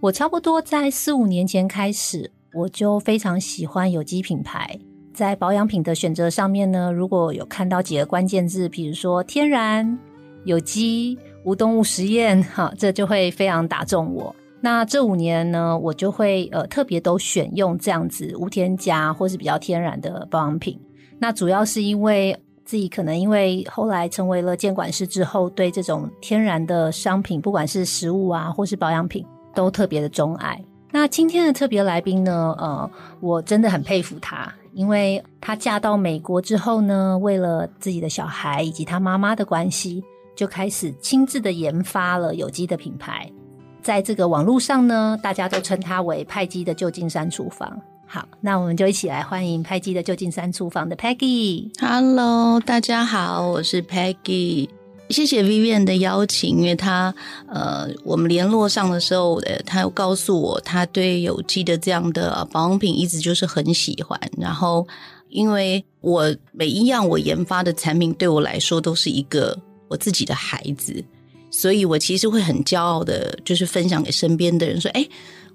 [0.00, 2.30] 我差不多在四五年前开始。
[2.54, 4.76] 我就非常喜欢有机品牌，
[5.12, 9.98] 在保养品的选择上面呢，如果有看到几个关键字，比如说天然、
[10.44, 14.34] 有机、无动物实验，哈，这就会非常打中我。
[14.62, 20.80] 那这五年呢，我就会呃特别都选用这样子无添加或是比较天然的保养品。
[21.18, 30.62] 那主要是因为自己可能因为后来成为了监管师之后，对这种天然的商品，不管是食物啊或是保养品，都特别的钟爱。
[30.90, 32.54] 那今天的特别来宾呢？
[32.58, 40.02] 呃，我真的很佩服她，因为她嫁到美国之后呢，为了自己的小孩以及她妈妈的关系，
[40.34, 43.30] 就开始亲自的研发了有机的品牌。
[43.82, 47.78] 在这个网络上呢，大家都称它为派基的旧金山厨房。
[48.06, 51.70] 好，那我们就一起来欢迎派基的旧金山厨房的 Peggy。
[51.78, 54.77] Hello，大家好，我是 Peggy。
[55.10, 57.14] 谢谢 Vivian 的邀请，因为他
[57.46, 64.20] 呃，我们联络上的时候，他有告诉我，他对有机的这样的保养品一直就是很喜欢。
[64.36, 64.86] 然后，
[65.30, 71.02] 因为我每一样我研发的产品对我来说都是一个我自己的孩子，
[71.50, 75.08] 所以我其实会很骄傲的，就是分享给身边的人说：“哎，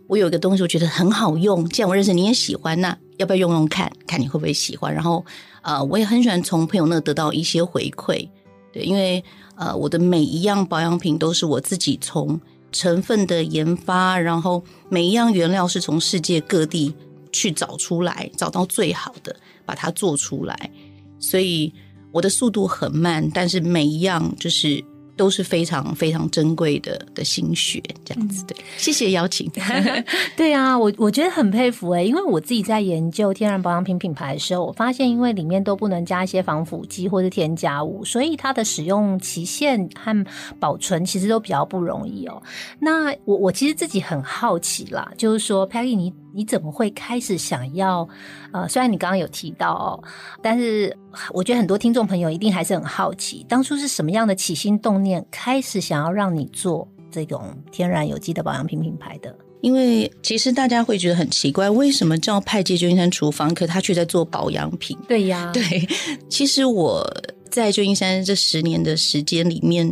[0.08, 5.24] 我有一个东西，我觉得很好用，既然我认识你也喜欢，那要不要用用看看你会不会喜欢？”然后，
[5.62, 8.28] 呃，我也很喜欢从朋友那得到一些回馈，
[8.74, 9.24] 对，因为。
[9.56, 12.40] 呃，我的每一样保养品都是我自己从
[12.72, 16.94] 成分的研发，然后每一样原料是从世界各地
[17.32, 20.72] 去找出来，找到最好的，把它做出来。
[21.20, 21.74] 所以
[22.12, 24.84] 我的速度很慢，但是每一样就是。
[25.16, 29.50] 都是非常非常珍贵的的心血，这样子对，谢谢邀请。
[30.35, 40.25] 对啊，我我觉得很佩服哎，因为我自己在研究天然保养品品牌的时候，我发现因为里面都不能加一些防腐剂或者添加物，所以它的使用期限和
[40.59, 42.41] 保存其实都比较不容易哦。
[42.80, 46.13] 那我我其实自己很好奇啦，就是说，Peggy 你。
[46.33, 48.07] 你怎么会开始想要？
[48.51, 50.03] 呃，虽然你刚刚有提到哦，
[50.41, 50.95] 但是
[51.31, 59.35] 我觉得很多听众朋友一定还是很好奇，当初是什么样的起心动念，开始想要让你做这种天然有机的保养品品牌的？
[59.61, 64.97] 因为其实大家会觉得很奇怪，为什么叫派界旧金山厨房，可他却在做保养品？
[65.07, 65.88] 对呀，对。
[66.29, 67.01] 其实我
[67.50, 69.88] 在旧金山这十年的时间里面，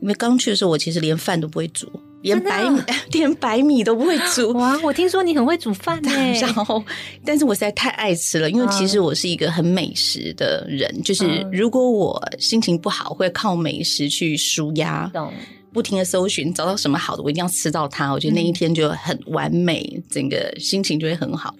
[0.00, 1.88] 因为刚去的时候，我其实连饭都不会煮。
[2.22, 2.80] 连白米
[3.12, 4.78] 连白米都不会煮 哇！
[4.82, 6.10] 我听说你很会煮饭呢。
[6.40, 6.82] 然后，
[7.24, 11.02] 但是我实在太爱吃了，因为其实我是一个很美食的人。
[11.02, 15.10] 就是如果我心情不好，会靠美食去舒压，
[15.72, 18.12] 不停的搜寻，找到什么好的，我一定要吃到它。
[18.12, 21.54] 我觉得那一天就很完美，整个心情就会很好。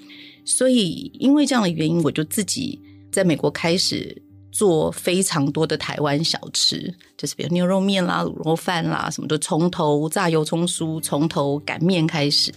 [0.45, 2.81] 所以，因为这样的原因，我就自己
[3.11, 4.22] 在美国开始。
[4.53, 12.53] 做非常多的台湾小吃，就是比如牛肉面啦、卤肉饭啦，什么都从头炸油葱酥，从头擀面开始。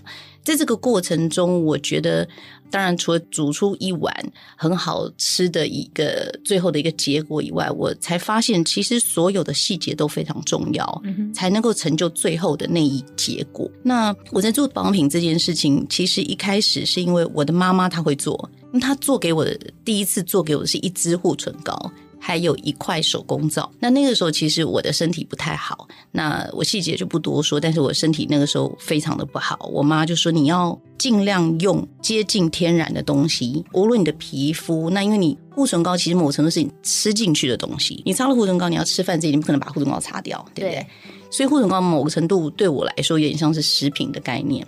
[0.46, 2.26] 在这个过程中，我觉得，
[2.70, 4.14] 当然除了煮出一碗
[4.56, 11.02] 很好吃的一个最后的一个结果以外，我才发现其实所有的细节都非常重要，
[11.34, 13.70] 才能够成就最后的那一结果。
[13.82, 18.50] 那我在做保养品这件事情，其实一开始是因为我的妈妈她会做。
[18.80, 23.72] 她做给我的第一次做给我的是一支护唇膏，还有一块手工皂。
[23.80, 27.60] 那那个时候其实我的身体不太好，那我细节就不多说。
[27.60, 34.90] 但是我身体那个时候非常的不好，我妈就说你要尽量用接近天然的东西，无论你的皮肤。
[34.90, 40.88] 那因为你护唇膏其实某程度是你吃进去的东西，你擦了护唇膏，你要吃饭之前不可能把护唇膏擦掉，对不对？
[41.32, 44.66] 所以护唇膏某个程度对我来说有点像是食品的概念，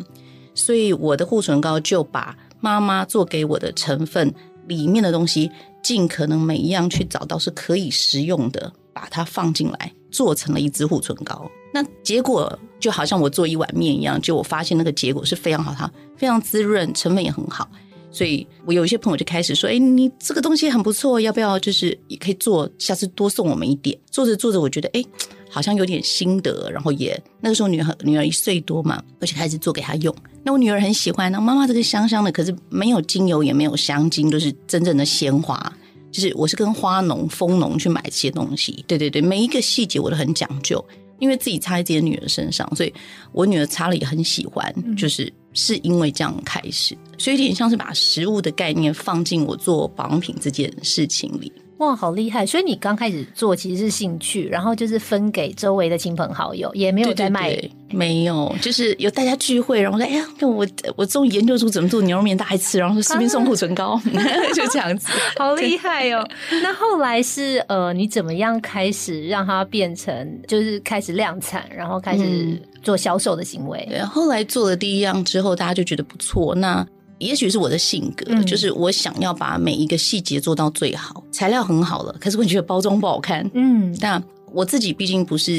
[0.54, 2.36] 所以我的护唇膏就把。
[2.60, 4.34] 妈妈做给我的成分
[4.66, 5.48] 里面的东西，
[5.88, 11.50] 尽可能每一样去找到是可以食用的，把它放进来，做成了一支护唇膏。
[11.74, 17.70] 那结果就好像我做一碗面一样，就我发现那个结果是非常好，它非常滋润，成分也很好。
[18.12, 22.70] 所以我有一些朋友就开始说：“哎，你这个东西很不错，要不要就是也可以做？
[22.78, 25.02] 下次多送我们一点。”做着做着，我觉得哎。
[25.50, 30.14] 好像有点心得，然后也那个时候女儿女儿一岁多嘛，而且开始做给她用。
[30.44, 35.72] 那我女儿很喜欢，那妈妈这个香香的，可是没有精油也没有香精，都是真正的鲜花。
[36.10, 38.84] 就是我是跟花农、蜂农去买这些东西。
[38.88, 40.84] 对对对，每一个细节我都很讲究，
[41.20, 42.94] 因为自己擦在自己的女儿身上，所以
[43.34, 51.52] 我女儿擦了也很喜欢，就是是因为这样开始，所以有点像是把食物的概念放进我做保养品这件事情里。
[51.78, 52.44] 哇，好厉害！
[52.44, 57.56] 所以你刚开始做其实是兴趣，然后就是分给周围的亲朋好友，也没有在卖，
[57.92, 60.66] 没有，就是有大家聚会，然后说：“哎呀，我
[60.96, 64.00] 我终于研究出怎么做牛肉面，大家吃。”然后说顺便送护唇膏，
[64.56, 65.08] 就这样子，
[65.38, 66.28] 好厉害哦！
[66.64, 73.86] 那后来是呃，你怎么样开始让它变成就是开始量产，然后开始做销售的行为？
[73.88, 76.56] 对，后来做了第一样之后，大家就觉得不错。
[76.56, 76.86] 那
[77.20, 81.24] 也许是我的性格，就是我想要把每一个细节做到最好。
[81.32, 83.50] 材料很好了，可是我觉得包装不好看。
[83.54, 85.52] 嗯，但我自己毕竟不是，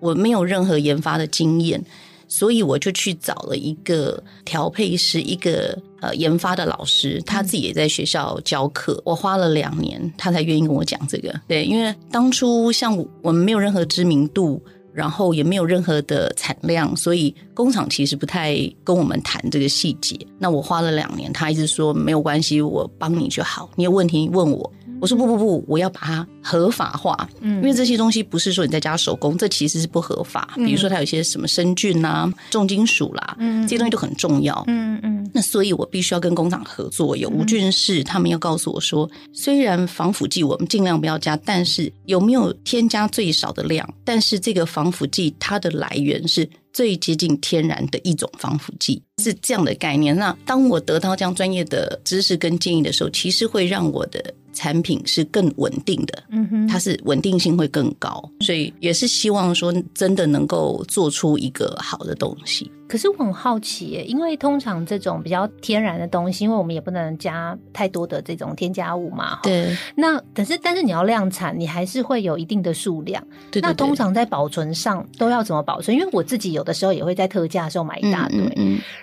[0.00, 1.84] 我没有任何研发的经验，
[2.28, 9.00] 所以我就去找了一个调配师，一个呃研发的老师，他自己也在学校教课。
[9.04, 11.34] 我花了两年，他才愿意跟我讲这个。
[11.48, 14.62] 对，因为当初像我们没有任何知名度。
[14.92, 20.18] 然后也没有任何的产量，所以工厂其实不太跟我们谈这个细节。
[20.38, 23.70] 那我花了两年，他一直说没有关系，我帮你就好。
[23.76, 24.72] 你有问题问我。
[25.02, 30.54] 我说不不不，我要把它合法化，嗯，因为这些东西不是说你在家手工，这其实是不合法。
[30.54, 35.28] 比如说它有些什么生菌啊、重金属啦，嗯，这些东西都很重要，嗯嗯。
[35.34, 43.92] 那所以我必须要跟工厂合作，有无菌室，他们要告诉我说，虽然防腐剂我们尽量不要加，但是有没有添加最少的量？
[44.04, 46.48] 但是这个防腐剂它的来源是。
[46.74, 50.16] 最接近天然的一种防腐剂是这样的概念。
[50.16, 56.22] 那当我得到这样专业的知识跟建议的时候，其实会让我的产品是更稳定的。
[56.30, 62.70] 嗯哼，它是稳定性会更高，所以也是希望说真的能够做出一个好的东西。
[62.92, 69.38] 可是我很好奇，因为通常这种比较天然的东西，因为我们也不能加太多的这种添加物嘛。
[69.42, 69.74] 对。
[69.94, 73.26] 那可是，但是你要量产，你还是会有一定的数量。
[73.50, 73.62] 对。
[73.62, 75.96] 那通常在保存上都要怎么保存？
[75.96, 78.38] 因为我自己有的时候也会在特价的时候买一大堆，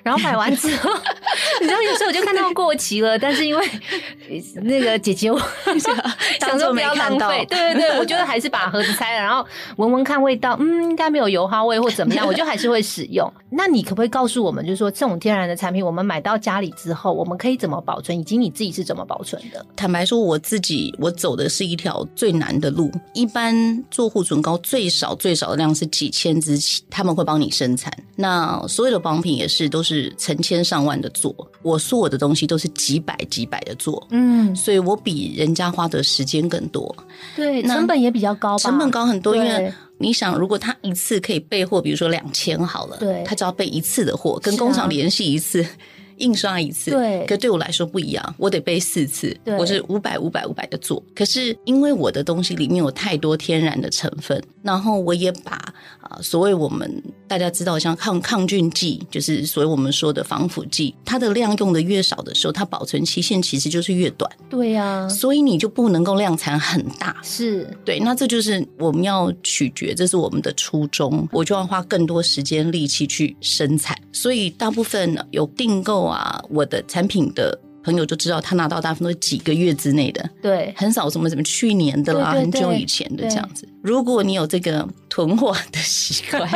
[0.04, 0.92] 然后买完之后，
[1.60, 3.68] 你知道有时候我就看到过期了，但是因为
[4.62, 5.40] 那个姐姐我
[6.40, 9.44] 想说不要浪费，对对对，我觉得还是把盒子拆了，然后
[9.78, 13.28] 闻闻看味道，嗯，应该没有油花味或怎么样，我就还是会使用。
[13.50, 13.79] 那你。
[13.80, 19.66] 你可不可以告诉我们，就是说这种天然的产品，我们买到家里之后，我们可以怎么保存，以及你自己是怎么保存的？
[19.74, 22.92] 坦白说，我自己我走的是一条最难的路。
[23.14, 27.90] 一般做护唇膏最少最少的量是几千支起，他们会帮你生产。
[28.18, 36.94] 那所有的保养品也是都是成千上万的做，我说我的东西都是几百几百的做，嗯，所以我比人家花的时间更多，
[37.34, 39.74] 对，成本也比较高吧，成本高很多，因为。
[40.00, 45.66] 你想，如果他一次可以备货，比如说两千好了，对，他只要备一次的货，跟工厂联系一次。
[46.20, 51.04] 印刷一次，对，可对我来说不一样，我得背四次，我是五百五百五百的做。
[51.16, 55.54] 可是因为我的东西里面有太多天然的成分，然后我也把
[56.02, 64.30] 啊，所谓我们大家知道像抗抗菌剂，就是所谓我们说的防腐剂，它的量用的越少的时候，它保存期限其实就是越短。
[64.50, 67.16] 对呀，所以你就不能够量产很大。
[67.24, 73.98] 是对，那这就是我们要取决，这是我们的初衷，我就要花更多时间力气去生产。
[74.12, 76.09] 所以大部分有订购。
[76.10, 83.68] 啊，我的产品的朋友就知道，他拿到大部分都是几个月之内的，对，很少什么什么去年的啦，很久以前的这样子。
[83.82, 86.48] 如果你有这个囤货的习惯，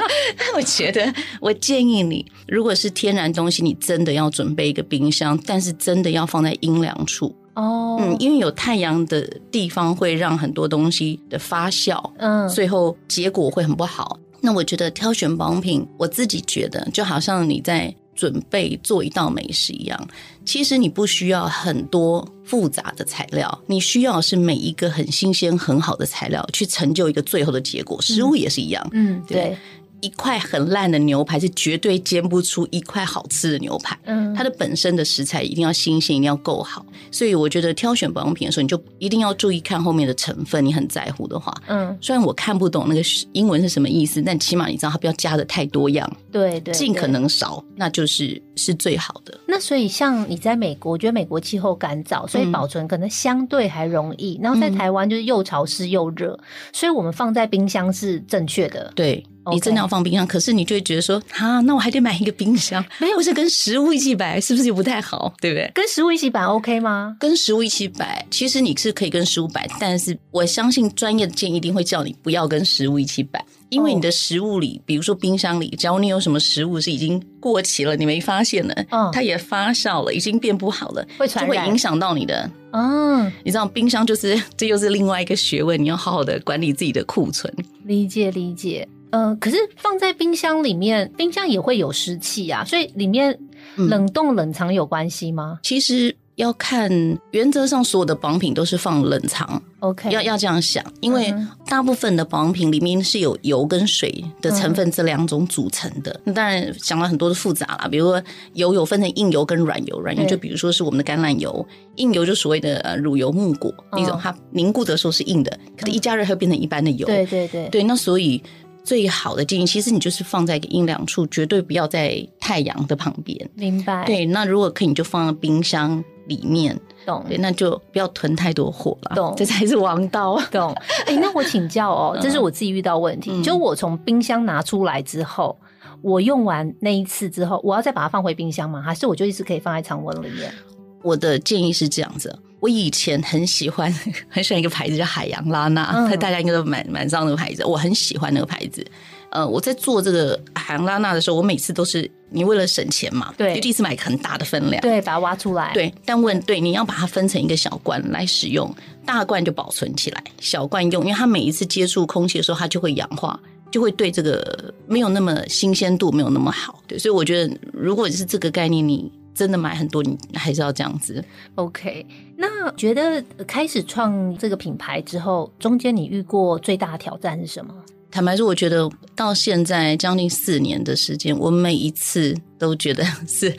[0.56, 14.18] 我觉得我建议你，如果是天然东西，你真的要准备一个冰箱，但是真的要放在阴凉处哦，嗯，因为有太阳的地方会让很多东西的发酵，嗯，最后结果会很不好。
[14.40, 17.94] 那我觉得挑选保养品，我自己觉得就好像你在。
[18.14, 20.08] 准备做一道美食一样，
[20.44, 28.00] 其实你不需要很多复杂的材料，你需要是每一个很新鲜、很好的材料去成就一个最后的结果。
[28.02, 29.56] 食物也是一样，嗯，对。
[30.00, 33.98] 一块很烂的牛排是绝对煎不出一块好吃的牛排。
[34.04, 36.84] 嗯，它的本身的食材一定要新鲜，一定要够好。
[37.10, 40.64] 所以我觉得挑选保养品的时候，你就一定要注意看后面的成分。
[40.64, 43.02] 你很在乎的话，嗯，虽然我看不懂那个
[43.32, 46.10] 英文是什么意思，但起码你知道它不要加的太多样。
[46.30, 49.38] 对对，尽可能少，那就是是最好的。
[49.46, 54.38] 那所以像你在美国，我觉得美国气候干燥，所以保存可能相对还容易。
[54.42, 56.38] 然后在台湾就是又潮湿又热，
[56.72, 58.92] 所以我们放在冰箱是正确的。
[58.94, 59.24] 对。
[59.52, 65.70] 你真的要放冰箱，可是你就会觉得说，啊，那我还得买一个冰箱，没有，是跟食物一起摆，是不是就不太好，对不对？
[65.74, 67.16] 跟食物一起摆 OK 吗？
[67.18, 82.50] 跟食物一起摆，其实你是可以跟食物摆，但是我相信专业的建议一定会叫你不要跟食物一起摆，因为你的食物里，比如说冰箱里，只要你有什么食物是已经过期了，你没发现呢，嗯，它也发酵了，已经变不好了，会传染，会影响到你的。
[82.72, 87.52] 嗯，你知道冰箱就是这又是另外一个学问，你要好好的管理自己的库存。
[87.84, 88.86] 理解理解。
[89.10, 93.38] 嗯，可是放在冰箱里面，冰箱也会有湿气啊，所以里面
[93.76, 95.58] 冷冻冷藏有关系吗？
[95.62, 96.16] 其实。
[96.36, 96.90] 要看
[97.32, 101.34] 原则上所有的保养品都是放冷藏，OK，要要这样想，因为
[101.66, 106.18] 大部分的保养品里面是有油跟水的成分这两种组成的。
[106.24, 108.22] 那当然讲了很多的复杂啦，比如说
[108.54, 117.06] 油有分成硬油跟软油，软油就比如说是我们的橄榄油，硬油就所谓的呃乳油木果那种，它凝固的时候是硬的，可是一加热会变成一般的油。
[117.06, 118.42] 对对对，对，那所以。
[118.82, 123.50] 最好的建议，其实你就是放在一个阴凉处，绝对不要在太阳的旁边。
[123.54, 124.04] 明白。
[124.04, 126.78] 对，那如果可以，你就放在冰箱里面。
[127.06, 127.24] 懂。
[127.28, 129.14] 对，那就不要囤太多货了。
[129.14, 129.34] 懂。
[129.36, 130.40] 这才是王道。
[130.50, 130.74] 懂。
[131.06, 135.56] 哎，那我请教哦，这是我自己遇到问题，就我从冰箱拿出来之后，
[136.02, 138.80] 我用完那一次之后，我要再把它放回冰箱吗？
[138.82, 140.52] 还是我就一直可以放在常温里面？
[141.02, 142.38] 我的建议是这样子。
[142.60, 143.90] 我以前很喜欢
[144.28, 147.64] 很喜欢一个牌子叫海洋拉娜，大家应该都蛮蛮知道那个牌子。
[147.64, 148.86] 我很喜欢那个牌子。
[149.30, 155.90] 呃，我在做这个海洋拉娜的时候，我每次都是你为了省钱嘛，对，就第一次买很大的分量，对，把它挖出来，对。
[156.04, 158.70] 但问对，你要把它分成一个小罐来使用，
[159.06, 163.38] 大罐就保存起来，小罐用，因为它每一次接触空气的时候，它就会氧化，
[163.70, 166.82] 就会对这个没有那么新鲜度没有那么好。
[166.86, 169.10] 对，所以我觉得如果是这个概念，你。
[169.34, 171.24] 真的买很多，你还是要这样子。
[171.54, 172.06] OK，
[172.36, 177.74] 那觉得开始创这个品牌之后，中间你遇过最大的挑战是什么？
[178.10, 183.56] 坦白说，我觉得到现在将近四年的时间，我每一次都觉得是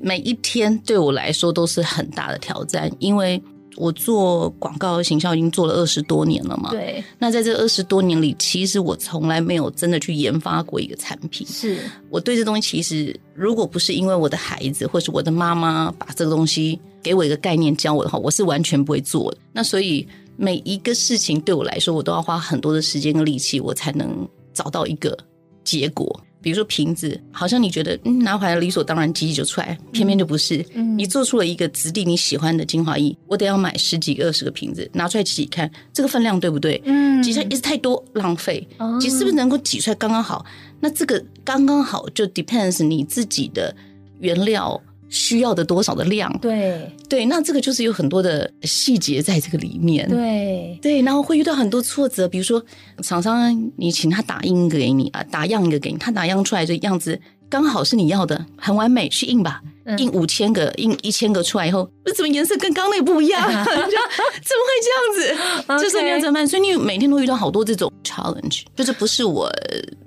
[0.00, 3.42] 每一天对我来说都是很大的挑战，因为。
[3.76, 6.70] 我做广告行销已经做了二十多年了嘛？
[6.70, 7.02] 对。
[7.18, 11.46] 那在这二十多年里，其实我从来没有真的去研发过一个产品。
[11.46, 11.78] 是
[12.10, 19.38] 我对这东西，其实如果不是因为我的孩子或是我的妈妈把这个东西给我一个概念教我的话，我是完全不会做的。
[19.52, 25.16] 那所以每一个事情对我来说，我都要花很多的时间跟力气，我才能找到一个
[25.62, 26.20] 结果。
[26.44, 30.62] 比如说瓶子，好像你觉得嗯拿回来理所当然，挤挤就出来，偏偏就不是。
[30.94, 36.78] 你做出了一个质地你喜欢的精华液，我得要买十几个、二十个瓶子拿出来挤挤看，这个分量对不对？
[36.84, 38.68] 嗯，挤出来一直太多浪费，
[39.00, 40.44] 挤是不是能够挤出来刚刚好？
[40.80, 43.74] 那这个刚刚好就 depends 你自己的
[44.20, 44.78] 原料。
[45.08, 46.36] 需要的多少的量？
[46.40, 50.08] 对对，那这个就是有很多的细节在这个里面。
[50.08, 52.64] 对对，然后会遇到很多挫折，比如说
[53.02, 59.60] 厂商你请他打印一个给你啊，打样一个给你，他打样出来的样子刚好是你要的，很完美，去印吧，
[59.98, 63.40] 印五千个，印一千个出来以后，那怎么颜色跟刚那个不一样？
[63.46, 65.84] 怎么会这样子？
[65.84, 66.48] 就是你要怎么办？
[66.48, 69.48] 所以你每天都遇到好多这种 challenge，就是不是我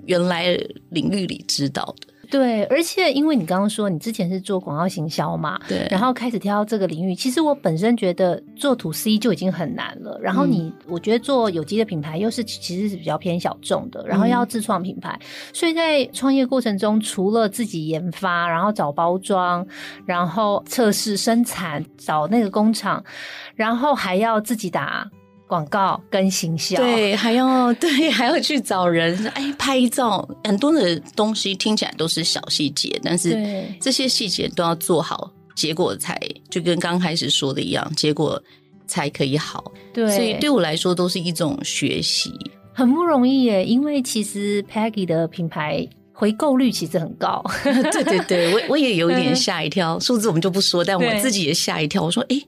[0.04, 0.58] 原来
[0.90, 2.12] 领域里知道的。
[2.30, 10.18] 对，而且因为你刚刚说你之前是做广告行销嘛，对，然后开始跳到这个领域，其实我本身觉得做 to C 就已经很难了。
[10.22, 15.18] 然后你，我觉得做有机的品牌又是其实是比较偏小众的，然后要自创品牌，
[15.52, 19.66] 所以在创业过程中，除了自己研发，然后找包装，
[20.04, 23.02] 然后测试生产，找那个工厂，
[23.54, 25.08] 然后还要自己打。
[25.48, 38.40] 广告跟行销，对，还要对，还要去找人， 哎，拍照，很多的东西听起来都是小细节，但是这些细节都要做好，结果才就跟刚开始说的一样，结果
[38.86, 39.72] 才可以好。
[39.94, 42.30] 对，所以对我来说都是一种学习，
[42.74, 43.64] 很不容易耶。
[43.64, 52.02] 因为其实 Peggy 的品牌回购率其实很高， 对对对，我我也有一点 吓一跳，数字我们就不说，但我自己也吓一跳。
[52.02, 52.38] 我说，哎，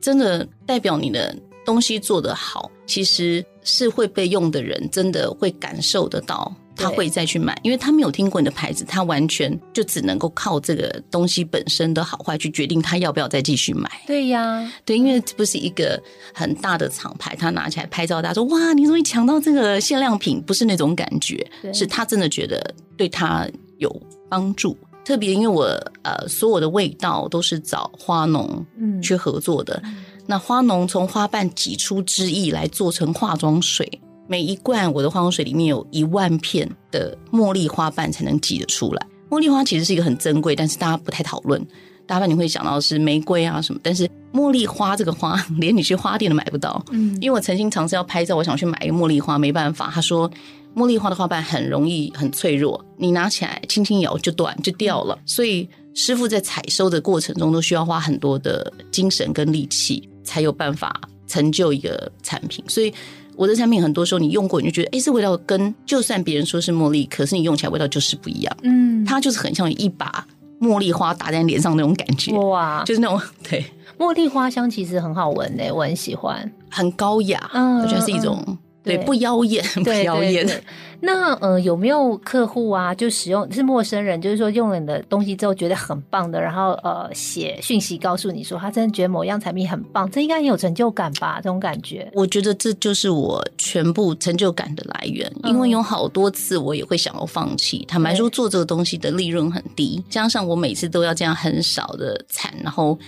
[0.00, 1.34] 真的代表你的。
[1.64, 13.90] 东西做得好，其实是会被用的人真的会感受得到，他会再去买，因为他没有听过你的牌子，他完全就只能够靠这个东西本身的好坏去决定他要不要再继续买。
[14.06, 16.02] 对呀，对，因为这不是一个
[16.34, 23.46] 很大的厂牌，他拿起来拍照，大家说哇，你终于抢到这个限量品，不是那种感觉，是他真的觉得对他
[23.78, 23.94] 有
[24.28, 24.76] 帮助。
[25.02, 25.64] 特别因为我
[26.02, 29.82] 呃，所有的味道都是找花农嗯去合作的。
[30.30, 39.04] 那花农从花瓣挤出汁液来做成化妆水，每一罐我的化妆水里面有一万片的茉莉花瓣才能挤得出来。
[39.28, 41.60] 茉莉花其实是一个很珍贵，但是大家不太讨论。
[42.06, 46.80] 大半你会想到是玫瑰啊什么，但是茉莉花这个花 连你去花店都买不到。
[46.92, 49.90] 嗯，因为我曾经尝试要拍照，我想去买一个茉莉花，没办法。
[49.92, 50.30] 他说
[50.76, 55.18] 茉莉花的花瓣很容易很脆弱，你拿起来轻轻摇就断就掉了。
[55.26, 60.08] 所以师傅在采收的过程中都需要花很多的精神跟力气。
[60.22, 62.92] 才有办法成就一个产品，所以
[63.36, 68.56] 我的产品很多时候你用过你就觉得，哎，这味道跟就算别人说是茉莉，可是你用起来味道就是不一样。
[68.62, 70.26] 嗯，它就是很像一把
[70.60, 73.64] 茉莉花打在脸上那种感觉，哇，就是那种对。
[73.98, 78.42] 茉莉花香其实很好闻诶，我很喜欢，很高雅，嗯，我觉得是一种
[78.82, 80.46] 对，不妖艳，不妖艳。
[81.02, 91.36] 那呃，有没有客户啊，就使用是陌生人，就是说用了你的东西之后觉得很棒的，然后呃写讯息告诉你说他真的觉得某样产品很棒，这应该很有成就感吧？
[91.42, 95.30] 这种感觉，我觉得这就是我全部成就感的来源。
[95.44, 102.98] 因为有好多次我也会想要放弃，坦白说做这个东西的利润很低，加上我每次都要这样很少的产，然后。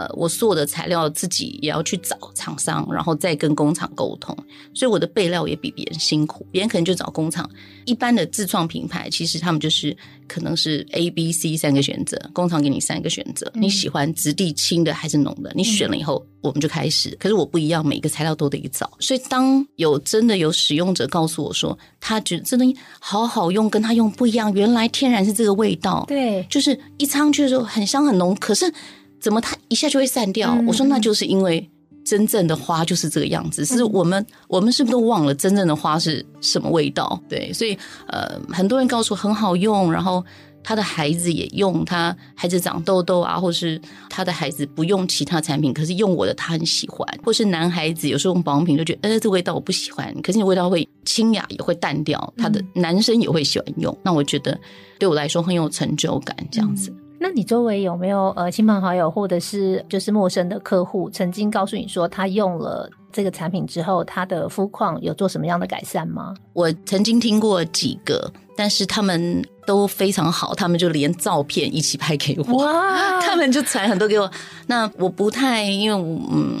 [0.00, 4.34] 呃，我所有的材料自己也要去找厂商，然后再跟工厂沟通，
[4.72, 6.46] 所以我的备料也比别人辛苦。
[6.50, 7.48] 别人可能就找工厂，
[7.84, 9.94] 一般的自创品牌，其实他们就是
[10.26, 15.52] 可能是 A、B、C 三个选择，工厂给你三个选择，你喜欢质地轻的还是浓的？
[15.54, 17.14] 你选了以后，我们就开始。
[17.20, 18.90] 可是我不一样，每个材料都得找。
[19.00, 28.72] 所以当有真的有使用者告诉我说，他觉得这东西好好用，跟他用不一样，原来天然是这个味道，对，就是一仓去的时候很香很浓，可是。
[29.20, 30.58] 怎么它一下就会散掉？
[30.66, 31.68] 我说那就是因为
[32.04, 33.64] 真正的花就是这个样子。
[33.64, 37.20] 是我们我们是不是都忘了真正的花是什么味道？
[37.28, 40.24] 对，所以呃，很多人告诉我很好用，然后
[40.64, 47.06] 他的孩子也用，他孩子长痘痘啊，或是他的孩子不用其他产品，可是用我的他很喜欢。
[47.22, 53.96] 或是男孩子有时候用保养品就觉得，呃，这味道我不喜欢，可是你味道会清雅，也会淡掉，他的男生也会喜欢用。
[54.02, 54.58] 那我觉得
[54.98, 56.92] 对我来说很有成就感，这样子。
[57.22, 66.34] 那你周围有没有呃亲朋好友或者是就是陌生的客户，曾经告诉你说他用了这个产品之后，他的肤况有做什么样的改善吗？
[66.54, 74.28] 我曾经听过几个，但是他们都非常好，他们就连照片一起拍给我，哇， 他们就传很多给我。
[74.66, 75.96] 那我不太，因为
[76.32, 76.60] 嗯。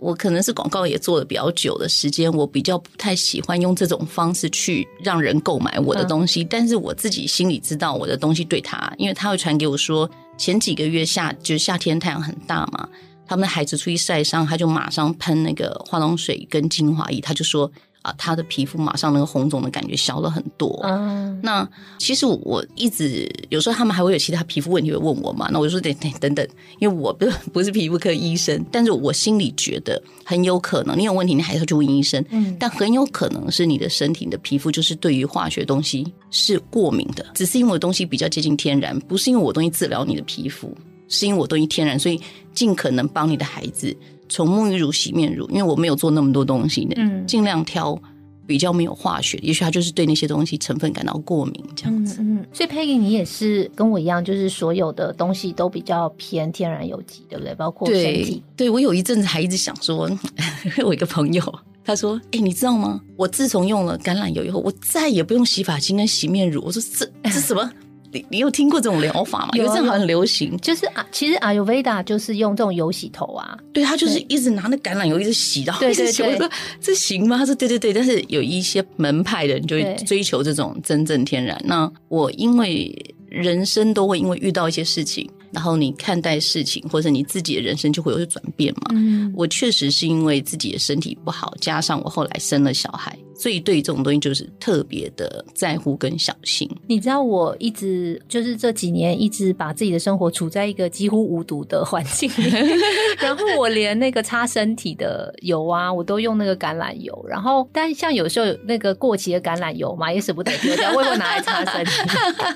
[0.00, 6.44] 我可能是广告也做的比较久的时间，我比较不太喜欢用这种方式去让人购买我的东西。
[6.44, 12.88] 但是我自己心里知道我的东西对他，因为他会传给我说，前几个月夏就是夏天太阳很大嘛，
[13.26, 17.68] 他们的孩子出去晒伤，他就马上喷那个化妆水跟精华液，他就说。
[18.08, 20.80] 啊，他的皮肤马上那个红肿的感觉消了很多。
[20.84, 26.48] 嗯，那其实我一直有时候他们还会有其他皮肤问题会问我嘛，那我就说等等等等，
[26.78, 32.24] 因为我不不是皮肤科医生，但是我心里觉得很有可能你有问题，你还是要去问医生。
[32.30, 40.74] 嗯，但很有可能是你的身体的皮肤就是对于化学东西是过敏的，只是因为我东西比较接近天然，不是因为我东西治疗你的皮肤，
[41.08, 42.20] 是因为我东西天然，所以
[42.54, 43.94] 尽可能帮你的孩子。
[44.28, 48.00] 从沐浴乳、洗面乳，因为我没有做那么多东西，嗯，尽量挑
[48.46, 52.18] 比较没有化学，也许他就是对那些东西成分感到过敏这样子。
[52.20, 57.54] 嗯，所以 Peggy，你也是跟我一样，就是所有的东西都比较偏天然有机，对不对？
[57.54, 58.42] 包括身体。
[58.56, 60.10] 对我有一阵子还一直想说，
[60.84, 61.42] 我一个朋友
[61.84, 63.00] 他说：“哎，你知道吗？
[63.16, 67.70] 我自从用了橄榄油以后，我再也不用洗发精跟洗面乳。”我说：“这这什么？”
[68.12, 69.50] 你你有听过这种疗法吗？
[69.54, 73.56] 有阵很流行，就是啊，其实阿尤维达就是用这种油洗头啊。
[73.72, 76.22] 对他就是一直拿那橄榄油一直洗，然后一直洗。
[76.22, 77.38] 我说这行吗？
[77.38, 81.60] 他说对对对，但是有一些门派的人就会追求这种真正天然。
[81.64, 82.94] 那我因为
[83.28, 85.28] 人生都会因为遇到一些事情。
[85.50, 88.90] 然后你看待事情，或者你自己的人生就会有些转变嘛。
[88.90, 96.68] 嗯，我确实是因为自己的身体不好，加上我后来生了小孩，所以对这种东西就是特别的在乎跟小心。
[96.88, 102.50] 你知道，我一直就是这几年一直把自己的生活处在一个几乎无毒的环境里，
[103.20, 107.24] 然后我连那个擦身体的油啊，我都用那个橄榄油。
[107.28, 111.92] 然后，但像有时候那个过期的橄榄油嘛，也舍不得丢掉，我会拿来擦身体。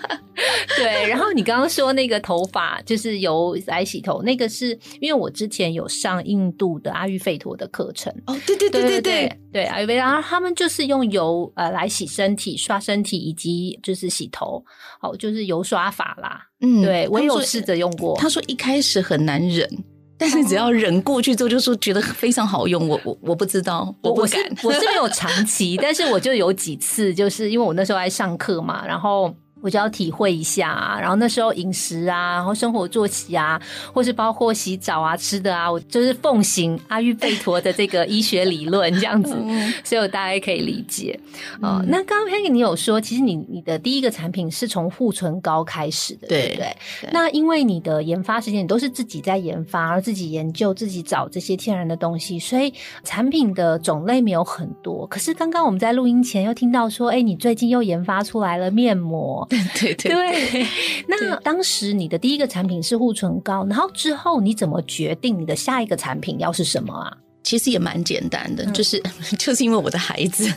[0.77, 2.73] 对，然后你刚刚说那个头发。
[2.85, 14.65] 就是油来洗头，那个是因为我之前有上印度的阿育吠陀的课程哦，对对对对对对，阿育吠陀他们就是用油呃来洗身体、刷身体以及就是洗头，
[15.01, 16.47] 哦，就是油刷法啦。
[16.61, 18.17] 嗯，对我有试着用过。
[18.17, 19.69] 他说一开始很难忍，
[20.17, 22.89] 但是只要忍过去之后，就说觉得非常好用。
[22.89, 29.35] 我我我不知道，我不敢，我是没有长期，但是我就有几次，就是因为我那时候在上课嘛，然后。
[29.63, 33.61] 我就要体会一下，然后那时候饮食啊，然后生活作息啊，
[33.95, 39.31] 或是包括洗澡啊、吃的啊，我就是奉行阿育吠陀的这个医学理论这样子，
[39.85, 41.19] 所以我大概可以理解。
[41.61, 46.77] 哦，那刚刚 Peggy 你有说，其实你你的第一个产品是从护唇膏开始的，对不对？
[47.13, 55.07] 那因为你的研发时间你都是自己在研发，而自己研究、自己找这些天然的东西，所以产品的种类没有很多。
[55.07, 59.47] 可是刚刚我们在录音前又听到说，哎，你最近又研发出来了面膜。
[59.79, 60.67] 对 对对，
[61.09, 67.17] 那当时你的第一个产品是护唇膏，然后之后你怎么决定你的下一个产品要是什么啊？
[67.43, 69.03] 其实也蛮简单的，就是
[69.39, 70.49] 就是因为我的孩子，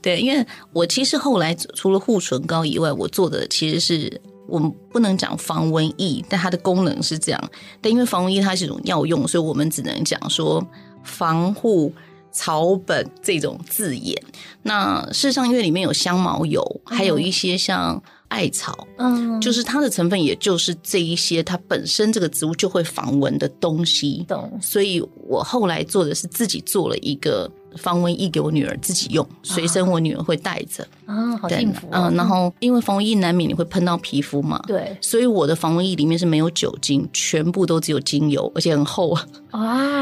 [0.00, 10.66] 对，因为我其实后来除了护唇膏以外，我做的其实是我们不能讲防蚊液，但它的功能是这样，但因为防蚊液它是一种药用，所以我们只能讲说
[11.04, 11.92] 防护。
[12.32, 14.16] 草本这种字眼。
[14.62, 18.00] 那事实上，因为里面有香茅油，还有一些像。
[18.30, 24.24] 艾草，嗯，就是它的成分，也就是这一些，它本身这个植物就会防蚊的东西。
[24.28, 24.58] 懂。
[24.62, 30.86] 所以我后来做的是自己做了一个防蚊液给我女儿自己用，随身我女儿会带着。
[31.06, 31.88] 啊，好幸福。
[31.90, 39.26] 嗯，然后因为防蚊液难免你会喷到皮肤嘛，对，所以我的防蚊液里面是没有酒精，全部都只有精油，而且很厚啊。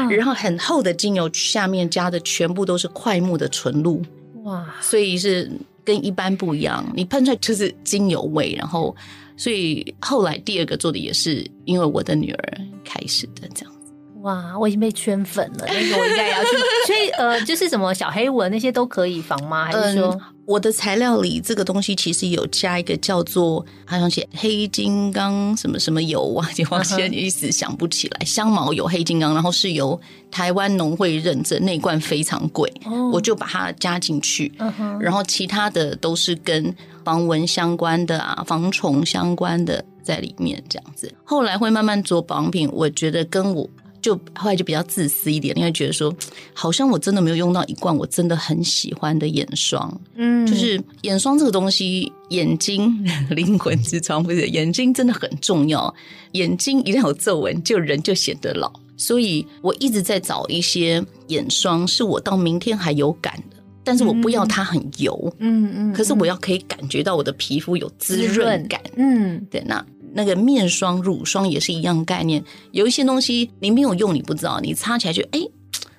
[0.13, 4.01] 然后很厚的精油下面加的全部都是快木的纯露。
[4.43, 5.51] 哇，所以是。
[5.89, 8.95] 跟一般不一样，你喷出来就是精油味，然后，
[9.35, 13.91] 所以后来第二个做的也是因为我的女儿开始的这样子。
[14.21, 16.49] 哇，我已经被圈粉了，那个我应该要去。
[16.85, 19.65] 所以呃，就是什么小黑纹那些都可以防吗？
[19.65, 20.15] 还是说？
[20.49, 28.25] 我的材料里这个东西其实有加一个叫做好像写黑金刚什么什么油啊，就我现在一时想不起来。
[28.25, 32.67] 香茅油、黑金刚，然后是由台湾农会认证，那罐非常贵，
[33.13, 34.51] 我就把它加进去。
[34.99, 41.13] 然后其他的都是跟防蚊相关的啊、防虫相关的在里面这样子。
[41.23, 43.69] 后来会慢慢做保养品，我觉得跟我。
[44.01, 46.13] 就后来就比较自私一点，因为觉得说，
[46.53, 50.01] 好像我真的没有用到一罐我真的很喜欢的眼霜。
[50.15, 54.47] 嗯，就是眼霜这个东西，眼睛 灵魂之窗不是？
[54.47, 55.93] 眼睛真的很重要，
[56.33, 58.71] 眼睛一旦有皱纹，就人就显得老。
[58.97, 65.33] 所以我一直在找一些眼霜，是我到明天还有感的，但是我不要它很油。
[65.39, 68.81] 嗯嗯，可是我要可以感觉到我的皮肤有滋润感。
[68.95, 69.85] 嗯，对，那。
[70.13, 75.39] 那个面霜、乳霜也是一样概念，有一些东西你没有用，你不知道，你擦起来就哎，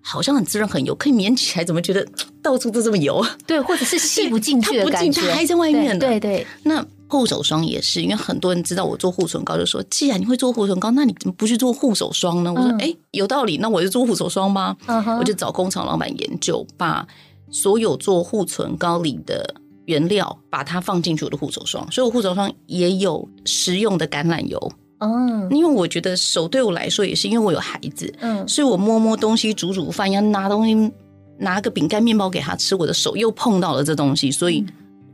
[0.01, 2.07] 好像很滋润、很油，可以粘起来，怎么觉得
[2.42, 3.25] 到处都这么油？
[3.46, 6.01] 对，或者是吸不进去的感觉，它还在外面呢。
[6.01, 6.46] 对对。
[6.62, 12.53] 那护手霜也是，因为很多人知道我做护唇膏，就说：既然你会做护唇膏，那你怎么不去做护手霜呢？
[12.53, 14.77] 我说：哎，有道理，那我就做护手霜吧。
[15.18, 17.07] 我就找工厂老板研究，把
[17.51, 19.55] 所有做护唇膏里的。
[19.90, 24.72] 原料把它放进去我的护手霜，所以我护手霜也有食用的橄榄油。
[24.98, 30.92] 嗯，因为我觉得手对我来说也是，因为我有孩子，嗯，所以我摸摸东西、煮煮饭，要拿东西
[31.38, 34.64] 拿个饼干、面包给他吃，我的手又碰到了这东西，所以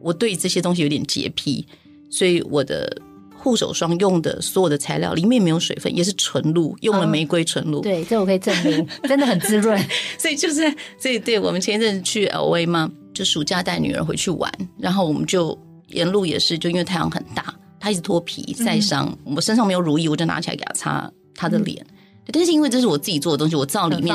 [0.01, 1.65] 我对这些东西有点洁癖，
[2.11, 3.01] 所以我的
[3.39, 7.81] 护手霜用的所有的材料里面没有水分，也是纯露，用了玫瑰纯露。
[7.81, 9.81] 对，这我可以证明，真的很滋润。
[10.19, 12.91] 所以就是，所以对我们前一阵去 LV 吗？
[13.17, 19.17] 就暑假带女儿回去玩，然后我们就沿路也是，就因为太阳很大，她一直脱皮晒伤。
[19.25, 21.85] 我身上没有乳液，我就拿起来给她擦她的脸。
[22.31, 24.15] 但是因为这是我自己做的东西，我知道里面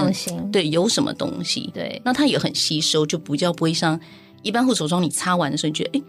[0.52, 1.72] 对有什么东西。
[1.74, 4.00] 对，那它也很吸收，就不叫不会像。
[4.44, 6.04] 一般护手霜你擦完的时候，你觉得哎，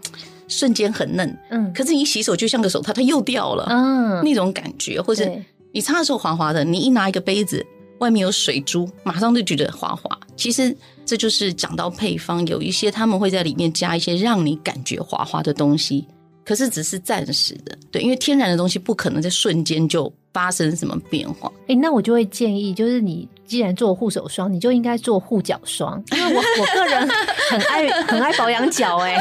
[0.47, 5.27] 瞬间很嫩，嗯，可是你洗手就像个手套，它又掉了，嗯，那种感觉，或者
[5.71, 7.65] 你擦的时候滑滑的，你一拿一个杯子，
[7.99, 10.19] 外面有水珠，马上就觉得滑滑。
[10.37, 10.75] 其实。
[11.05, 16.07] 这就是讲到配方，有一些他们会在里面加一些让你感觉滑滑的东西，
[16.45, 21.51] 可是只是暂时的，对，因为天然的东西不可能在瞬间就发生什么变化。
[21.67, 23.27] 哎，那我就会建议，就是你。
[23.45, 27.07] 既然做护手霜，你就应该做护脚霜，因为我我个人
[27.49, 29.15] 很爱很爱保养脚，哎，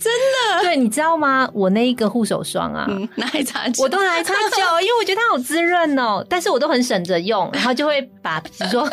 [0.00, 0.12] 真
[0.56, 1.48] 的，对，你知道吗？
[1.52, 6.24] 我那一个护手霜啊，拿来擦脚，我都拿来擦脚，因为我觉得它好滋润哦。
[6.28, 8.90] 但是我都很省着用，然后就会把比如说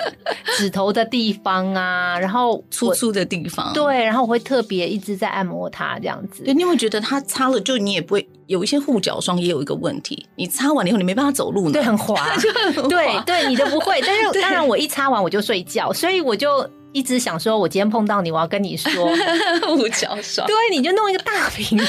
[0.57, 6.43] 指头的地方啊，然后粗粗的地方，对，然后我会特别一直在按摩它，这样子。
[6.43, 12.35] 对，你会觉得它擦了，就你也不会有一些护脚霜也有一个问题，你擦完了以后你没办法走路呢，对，很滑，
[12.89, 14.01] 对对，你都不会。
[14.05, 14.73] 但是 当然我。
[14.73, 18.91] 我一擦完我就睡觉，所以我就一直想说，我今天碰到你，我要跟你说
[19.67, 20.47] 护脚霜。
[20.47, 21.85] 对，你就弄一个大瓶的，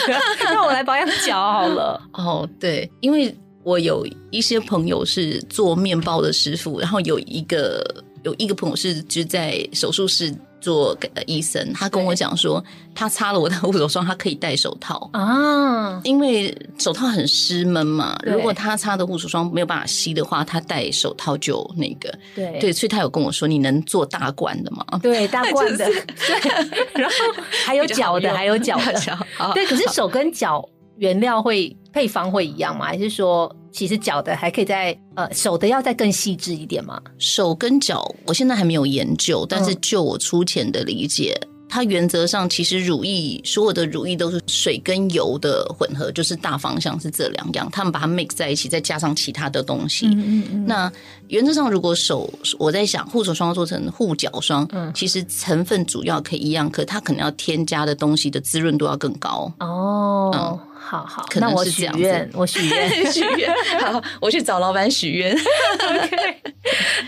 [0.52, 1.98] 让我来保养脚好了。
[2.12, 7.82] 哦，对，因为我有一些朋友是做面包的师傅，然后有一个
[8.22, 10.30] 有一个朋友是就在手术室。
[10.64, 10.96] 做
[11.26, 18.18] 医生，他跟我讲说，他擦了我的护手霜，他可以戴手套啊，因为手套很湿闷嘛。
[18.22, 22.12] 如果他擦的护手霜没有办法吸的话，他戴手套就那个。
[22.34, 24.84] 对对，所以他有跟我说，你能做大罐的吗？
[25.02, 25.84] 对，大罐的。
[25.84, 26.50] 对，
[26.94, 27.16] 然后
[27.66, 29.18] 还有脚的，还有脚的。
[29.52, 30.66] 对，可是手跟脚
[30.98, 32.86] 原料会配方会一样吗？
[32.86, 33.54] 还是说？
[33.74, 37.02] 其实脚的还可以再呃手的要再更细致一点吗？
[37.18, 41.36] 手跟脚我现在还没有研究，但是就我粗浅的理解，
[41.68, 50.06] 它原则上其实乳液所有的乳液都是水跟油的混合，就是大方向是这两样，他们把它 mix 在一起，再加上其他的东西。
[50.06, 50.66] 嗯嗯嗯。
[50.68, 50.92] 那
[51.26, 59.52] 原则上如果手我在想护手霜做成护脚霜，嗯，其实成分主要可以一样，可它可能要添加的东西的滋润度要更高。
[59.58, 60.60] 哦。
[60.86, 63.50] 好好，那我许愿，我许愿， 许愿。
[63.80, 65.32] 好，我去找老板许愿。
[65.80, 66.36] OK，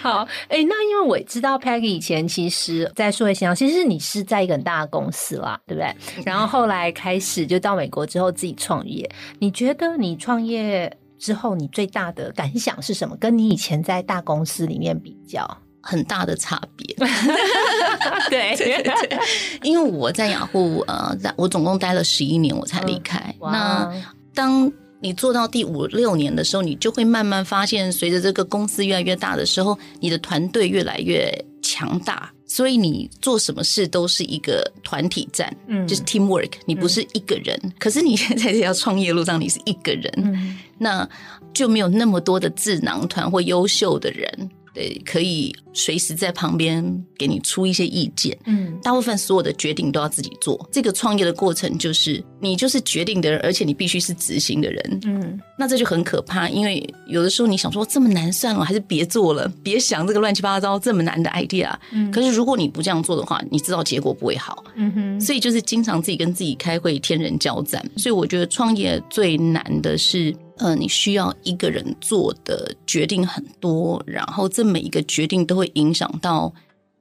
[0.00, 5.94] 好，哎，那因为我知道 Peggy 以前其实，在数位形象，其实你是在一个很大的公司啦，对不对？
[6.24, 9.06] 然后后来开始就到美国之后自己创业。
[9.40, 13.14] 你觉得你创业之后，你最大的感想是什么？
[13.18, 15.46] 跟你以前在大公司里面比较，
[15.86, 16.94] 很大的差别。
[18.28, 19.18] 对 对对，
[19.62, 23.34] 因为我在雅虎，呃，我总共待了十一年，我才离开。
[23.40, 23.90] 那
[24.34, 24.70] 当
[25.00, 37.58] 你做到第五六年的时候，你就会慢慢发现，随着这个公司越来越大的时候，你的团队越来越强大，所以你做什么事都是一个团体战，嗯，就是 teamwork，你不是一个人。
[37.78, 41.08] 可是你现在要创业路上，你是一个人，那
[41.52, 44.50] 就没有那么多的智囊团或优秀的人。
[44.76, 46.84] 对，可以随时在旁边
[47.16, 48.36] 给你出一些意见。
[48.44, 50.68] 嗯，大部分所有的决定都要自己做。
[50.70, 55.00] 这个创业的过程就是你就是决定的人，而且你必须是执行的人。
[55.06, 61.74] 嗯，那这就很可怕，因为有的时候你想说这么难算了，还是别做了，别想这个乱七八糟这么难的 idea。
[61.92, 64.62] 嗯，可是如果你不这样做的话，你知道结果不会好。
[64.74, 67.82] 嗯哼，所以就是经常自己跟自己开会，天人交战。
[67.96, 70.36] 所以我觉得创业最难的是。
[70.58, 76.52] 呃，你需要一个人做的决定很多，然后这每一个决定都会影响到，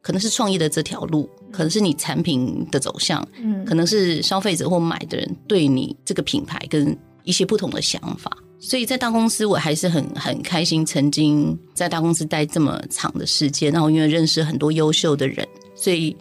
[0.01, 8.31] 可能是创业的这条路，可能是你产品的走向，嗯，可能是消费者或买的人对你这个品牌跟一些不同的想法。
[8.59, 16.15] 所以在大公司，我还是很很开心，曾经在大公司待这么长的时间，然后因为认识很多优秀的人，所以。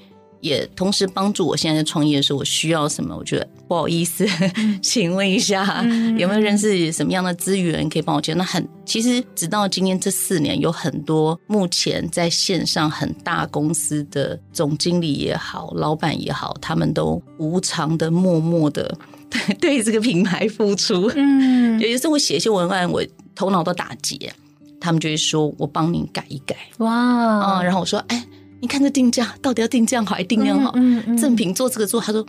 [0.44, 3.16] 也同时帮助我现在在创业的时候，我需要什么？
[3.16, 4.26] 我觉得不好意思，
[4.82, 5.82] 请问一下，
[6.18, 8.34] 有没有认识什么样的资源可以帮我接？
[8.34, 18.94] 那很其实，直到今天这四年，有很多目前在线上很大公司的总经理也好，老板也好，他们都无偿的、默默的
[19.58, 21.10] 对这个品牌付出。
[21.16, 23.02] 嗯，有时候我写一些文案，我
[23.34, 24.30] 头脑都打结，
[24.78, 26.54] 他们就会说我帮你改一改。
[26.80, 27.62] 哇啊！
[27.62, 28.22] 然后我说，哎。
[28.60, 30.72] 你看这定价到底要定这样好还是定那样好？
[31.18, 32.24] 正品做这个做，他说，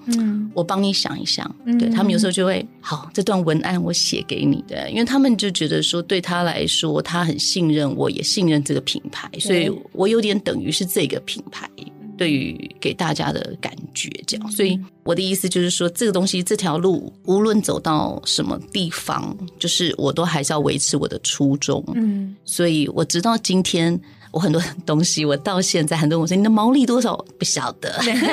[0.54, 1.50] 我帮你想一想。
[1.80, 11.70] 对他们有时候就会好，这段文案我写给你的，因为他们就觉得说，对他来说，他很信任我，也信任这个品牌，所以我有点等于是这个品牌
[12.18, 14.52] 对于给大家的感觉这样。
[14.52, 21.82] 所以我的意思就是说，这个东西这条路无论走到什么地方，就是我都还是要维持我的初衷。
[21.96, 23.98] 嗯，所以我直到今天。
[24.36, 27.90] 我很多东西，我到现在很多人我说你的毛利多少不晓得，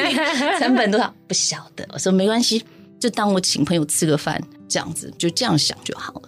[0.58, 1.88] 成本多少不晓得。
[1.92, 2.60] 我说没关系，
[2.98, 6.22] 就当我请朋友吃个饭这样子，就这样想就好了。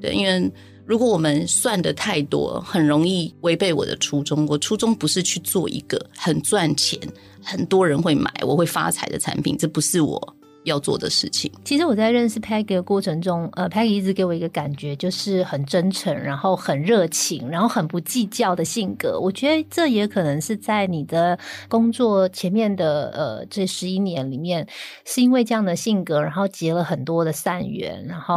[0.00, 0.50] 对，因为
[0.84, 4.44] 如果我们算的太多，很容易违背我的初衷。
[4.46, 6.98] 我初衷不是去做一个很赚钱、
[7.40, 10.36] 很多人会买、我会发财的产品，这不是我。
[10.64, 11.50] 要做的事情。
[11.64, 19.18] 其实我在认识 Peggy 的过程中，呃，Peggy 一直给我一个感觉，就是很真诚，然后很热情，然后很不计较的性格。
[19.18, 24.66] 我觉得这也可能是在你的工作前面的呃这十一年里面，
[25.04, 28.36] 是因为这样的性格，然后结了很多的善缘，然后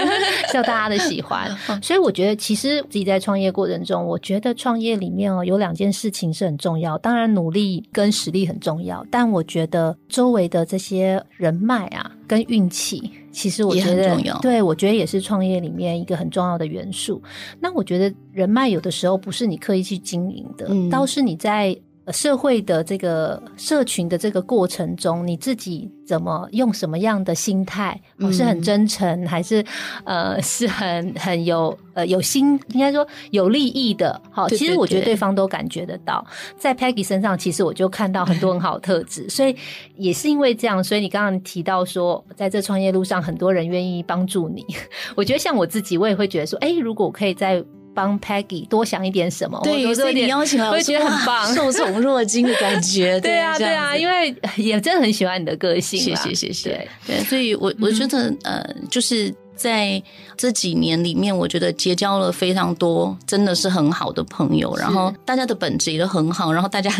[0.52, 1.50] 受大家的喜欢。
[1.82, 11.61] 所以我觉得，其实自己在创业过程中，我觉得创业里面哦有两件事情是很重要，当然努力跟实力很重要，但我觉得周围的这些人。
[11.62, 17.22] 脉啊，跟运气，其实我觉得，对我觉得也是创业里面一个很重要的元素。
[17.60, 21.76] 那我觉得人脉有的时候不是你刻意去经营的，倒是你在。
[22.10, 28.00] 社会的这个社群的这个过程中，你自己怎么用什么样的心态？
[28.18, 29.64] 我是很真诚，还是
[30.04, 32.58] 呃是很很有呃有心？
[32.70, 34.20] 应该说有利益的。
[34.30, 36.26] 好，其实我觉得对方都感觉得到。
[36.58, 39.28] 在 Peggy 身上，其实我就看到很多很好的特质。
[39.30, 39.54] 所以
[39.96, 44.66] 也是因为这样，所以你刚刚提到说，在这创业路上，很多人愿意帮助你。
[45.14, 47.64] 我觉得像我自己，我也会觉得说，哎，如果我可以在。
[47.94, 49.60] 帮 Peggy 多想一点什么？
[49.62, 53.20] 对，有时候你邀请来，我会觉得很棒，受宠若惊的感觉。
[53.22, 56.00] 对啊，对啊，因为也真的很喜欢你的个性。
[56.00, 56.88] 谢谢，谢谢。
[57.06, 60.02] 对，所以我我觉得，呃，就是在
[60.36, 64.74] 这几年里面，我觉得结交了非常多，真的是很好的朋友。
[64.76, 66.90] 然后大家的本质也都很好，然后大家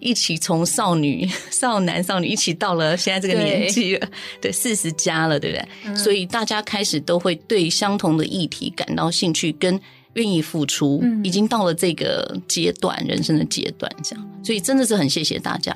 [0.00, 4.08] 一起从少女、 少男、少女一起到了现在这个年纪了，
[4.40, 5.96] 对，四十加了，对不对？
[5.96, 9.80] 所以大家开始都会对相同的议题感到兴趣，跟。
[10.14, 15.74] 愿意付出，已经到了这个阶段，人生的阶段，这样，所以真的是很谢谢大家。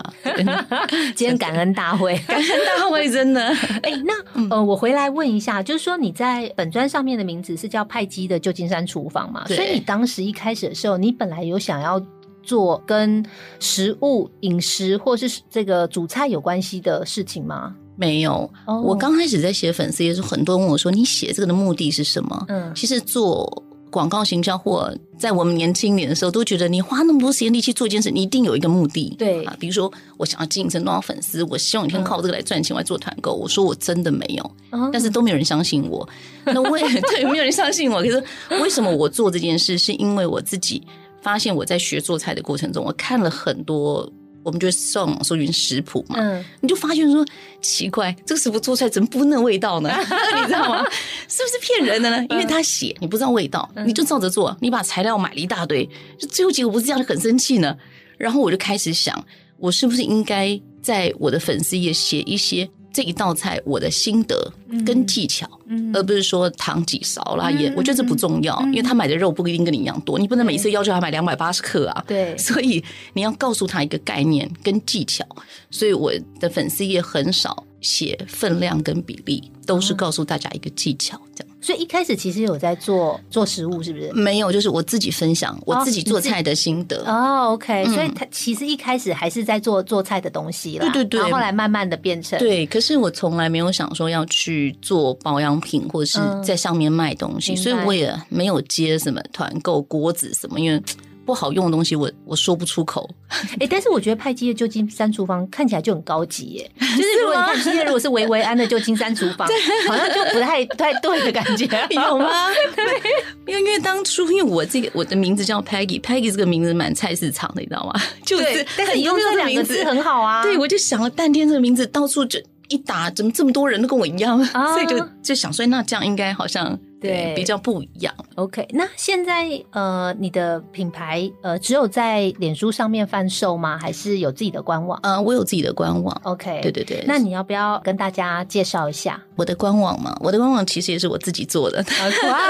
[1.16, 3.42] 今天感恩大会， 感恩大会，真的。
[3.82, 9.46] 哎，那呃，我回来问一下，就是说你在本专上面的名字是叫派基的旧金山厨房嘛？
[9.48, 11.98] 所以你当时一开始的时候，你本来有想要
[12.42, 13.24] 做跟
[13.58, 17.74] 食物、饮食或是这个主菜有关系的事情吗？
[17.98, 23.62] 没有，我刚开始在写粉丝，也是很多人问我说：“你写这个的目的是什么？”嗯，其实做。
[23.90, 29.14] 广告行销或在我们年轻年的时候，都觉得你花那么多时间力气做一件事，你一定有一个目的。
[29.18, 33.32] 对啊，比如说我想要经营成多少粉丝，我希望有一天靠这个来赚钱，我来做团购。
[33.32, 34.50] 我说我真的没有，
[34.92, 36.06] 但是都没有人相信我。
[36.44, 38.02] 那我也对，没有人相信我。
[38.02, 38.22] 可是
[38.62, 39.78] 为什么我做这件事？
[39.78, 40.82] 是因为我自己
[41.22, 44.10] 发现我在学做菜的过程中，我看了很多。
[44.46, 47.26] 我们就上网搜寻食谱嘛，嗯，你就发现说
[47.60, 49.90] 奇怪，这个食谱做出来怎么不那味道呢？
[50.40, 50.84] 你知道吗？
[51.26, 52.24] 是不是骗人的呢？
[52.30, 55.84] 因为他写你不知道味道，你就照着做，你把材料买了一大堆，
[56.16, 57.76] 就最后结果不是这样，就很生气呢。
[58.16, 59.26] 然后我就开始想，
[59.58, 62.70] 我是不是应该在我的粉丝页写一些。
[62.96, 64.50] 这一道菜我的心得
[64.86, 65.46] 跟技巧，
[65.92, 72.04] 而不是说糖几勺啦也，我觉得这不重要，因为他买的肉不一定跟你一样多，你不能每次要求他买两百八十克啊。
[72.08, 72.82] 对， 所以
[73.12, 75.22] 你要告诉他一个概念跟技巧。
[75.70, 81.45] 所以我的粉丝也很少写分量跟比例，都是告诉大家一个技巧这样。
[81.66, 84.12] 所以一开始其实有在做做食物，是不是？
[84.12, 87.02] 没有，就是我自己分享我自己做菜的心得。
[87.06, 90.88] 哦，OK，所以他其实一开始还是在做做菜的东西了。
[90.92, 92.64] 对对对，后来慢慢的变成对。
[92.66, 100.80] 可是我从来没有想说要去做保养品，或者是在上面卖东西，所以我也没有接什么团购锅子什么，因为。
[101.26, 103.10] 不好用的东西，我我说不出口。
[103.58, 106.70] 哎，但是我觉得派基的旧金山厨房看起来就很高级耶。
[106.78, 109.48] 就是如果你看今天如果是维维安的旧金山厨房，
[109.88, 112.48] 好像就不太不太对的感觉，有吗？
[113.46, 118.00] 因为因为当初因为我这个我的名字叫 Peggy，Peggy 这个名字蛮菜市场的，你知道吗？
[118.24, 120.42] 就是，但是你用这两个字很好啊。
[120.44, 124.44] 对，我就想了半天，这个名字到处就一打，怎么这么多人都跟我一样？
[124.44, 126.78] 所以就就想说，那这样应该好像。
[127.00, 128.14] 对，比较不一样。
[128.36, 133.78] OK，那现在呃，你的品牌呃，只有在脸书上面贩售吗？
[133.78, 134.98] 还是有自己的官网？
[135.02, 136.20] 嗯，我有自己的官网。
[136.24, 137.04] OK，对对对。
[137.06, 140.16] 那你要不要跟大家介绍一下我的官网嘛？
[140.20, 141.84] 我的官网其实也是我自己做的。
[142.28, 142.40] 哇，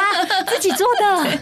[0.47, 1.39] 自己做的，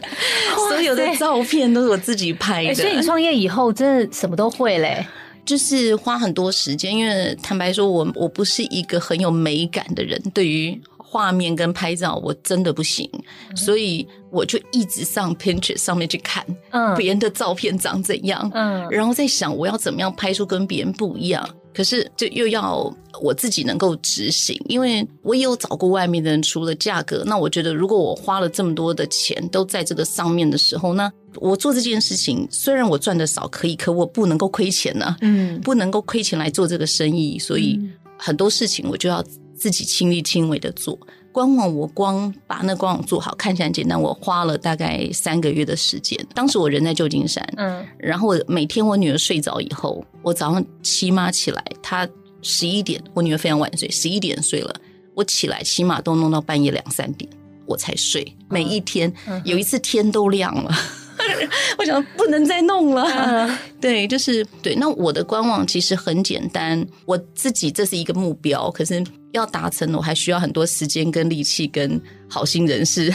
[0.68, 2.74] 所有的照片都是我自己拍的。
[2.74, 5.04] 所以你创业以后真的什么都会嘞，
[5.44, 6.94] 就是花很多时间。
[6.94, 10.80] 因为坦白说，我我不是一个很有美感的人，对于。
[11.14, 13.08] 画面跟拍照我真的不行，
[13.54, 21.48] 所以我就一直上 Pinterest 上面去看，嗯，别人的照片长怎样，嗯，然后在想我要怎么样拍出跟别人不一样。
[21.72, 37.80] 可是就又要我自己能够执行，因为我也有找过外面的人，除了价格，那我觉得如果我花了这么多的钱都在这个上面的时候，那我做这件事情虽然我赚的少，可以，可我不能够亏钱呢，嗯，不能够亏钱来做这个生意，所以
[38.18, 39.24] 很多事情我就要。
[39.64, 40.98] 自己亲力亲为的做
[41.32, 46.22] 官网，我光把那官网做好，看起来简单，我花了大概三个月的时间。
[46.34, 52.06] 当时我人在旧金山，嗯，然后每天我女儿睡着以后，我早上起码起来，她
[52.42, 54.76] 十一点，我女儿非常晚睡，十一点睡了，
[55.14, 57.30] 我起来起码都弄到半夜两三点，
[57.64, 58.36] 我才睡。
[58.50, 59.10] 每一天，
[59.44, 60.70] 有一次天都亮了。
[61.78, 64.74] 我想不能再弄了，对，就是对。
[64.74, 69.02] 那我的官网其实很简单，我自己这是一个目标，可是
[69.34, 73.12] 要达成，我还需要很多时间跟力气跟好心人士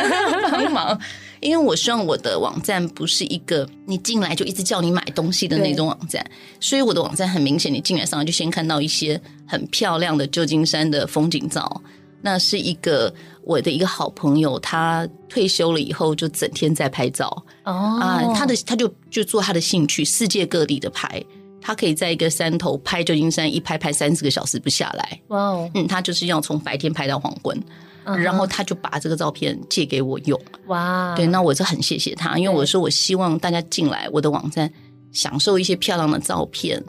[0.50, 0.98] 帮忙。
[1.40, 6.24] 因为我希望我的网站不是一个你进来就一直叫你买东西的那种网站，
[6.60, 11.82] 所以我的网站很明显，你进来上来就先看到一些很漂亮的旧金山的风景照。
[12.24, 17.26] 那是一个我的一个好朋友，他退休了以后就整天在拍照
[17.64, 21.20] 哦啊，他的他就就做他的兴趣，世界各地的拍，
[21.62, 25.20] 他可以在一个山头拍旧金山，一拍拍三十个小时不下来。
[25.28, 27.58] 哇哦，嗯，他就是要从白天拍到黄昏，
[28.04, 30.38] 然后他就把这个照片借给我用。
[30.66, 34.70] 哇，对，那我是很谢谢他，因为我说我希望大家进来我的网站，
[35.12, 36.82] 享受一些漂亮的照片。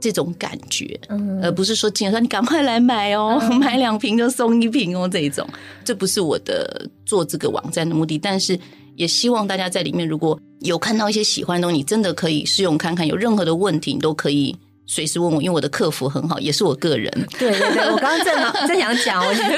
[0.00, 0.96] 这种感觉，
[1.42, 5.44] 而不是说进来说你赶快来买哦， 买两瓶就送一瓶哦，这一种，
[5.84, 8.16] 这不是我的做这个网站的目的。
[8.16, 8.56] 但是
[8.98, 14.54] 也希望大家在里面如果有看到一些喜欢的东西，真的可以试用看看，有任何的问题你都可以。
[14.90, 17.12] 随时问我，因为我的客服很好，也是我个人。
[17.38, 19.56] 对对对，我刚刚正正想讲，我觉得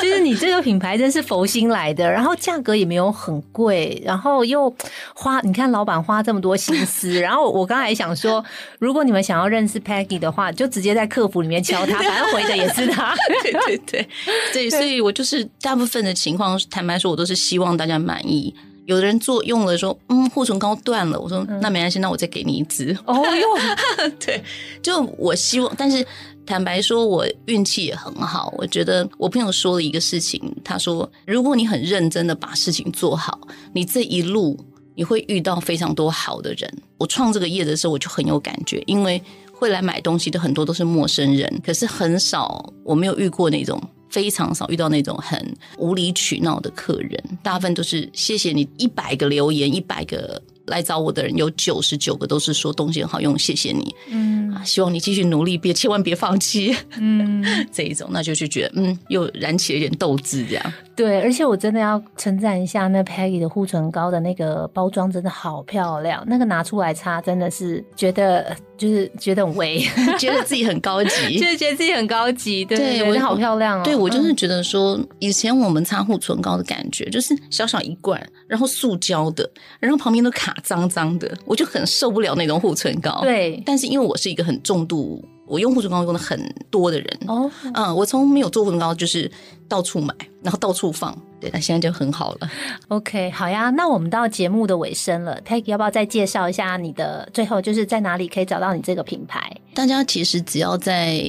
[0.00, 4.72] 就是你这个品牌真是佛心来的，然后价格也没有很贵，然后又
[5.14, 8.42] 花，你看老板花这么多心思，然后我刚才想说，
[8.78, 13.12] 如果你们想要认识 Peggy 的话，就直接在客服里面敲他，反正回的也是他。
[13.42, 14.08] 对对对
[14.52, 18.54] 对，所以我就是大部分的情况，坦白说，我都是希望大家满意。
[18.92, 21.18] 有的人做用了说，嗯，护唇膏断了。
[21.18, 22.96] 我说那没关系，那我再给你一支。
[23.06, 23.46] 哦哟，
[24.20, 24.42] 对，
[24.82, 26.06] 就我希望，但是
[26.44, 28.52] 坦白说，我运气也很好。
[28.58, 33.40] 我觉得我朋友说了一个事情，他说，如果你很认真的把事情做好，
[33.72, 34.58] 你这一路
[34.94, 36.70] 你会遇到非常多好的人。
[36.98, 39.20] 我创这个业的时候，我就很有感觉，因为
[39.52, 43.80] 会来买东西的很多都是陌生人，可是很少我没有遇过那种。
[44.12, 57.42] 非常少遇到那种很无理取闹的客人，大部分都是谢谢你一百个留言，一百个来找我的人，有九十九个都是说东西很好用，谢谢你，嗯啊，希望你继续努力，别千万别放弃，嗯，
[57.72, 60.72] 这一种，那就就觉得嗯，又燃起了一点斗志，这样。
[60.94, 66.22] 对，而且我真的要称赞一下那 Peggy 的护唇膏的那个包装，真的好漂亮。
[66.26, 69.78] 那个拿出来擦，真的是觉得就是觉得很威，
[70.18, 72.64] 觉得自己很高级， 就是觉得自己很高级。
[72.64, 73.84] 对，我觉得好漂亮哦。
[73.84, 83.20] 对我就是觉得说，以前我们擦护唇膏的感觉就是小小一罐，然后塑胶的，然后旁边都卡脏脏的，我就很受不了那种护唇膏。
[83.22, 85.24] 对，但是因为我是一个很重度。
[85.46, 89.30] 我用护唇膏用的很多的人哦，嗯，我从没有做护唇膏就是
[89.68, 92.50] 到处买，然后到处放，对，那现在就很好了。
[92.88, 97.28] OK，好呀，那我们到节目的尾声了，Taggy 要不要再介绍一下你的？
[97.34, 99.54] 最后就是在哪里可以找到你这个品牌？
[99.74, 101.20] 大家其实只要在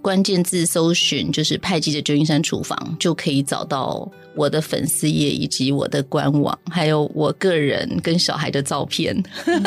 [0.00, 4.08] 关键字搜寻，就是派记的旧金山厨房，就可以找到。
[4.34, 9.14] 我的粉丝页以及我的官网，还有我个人跟小孩的照片，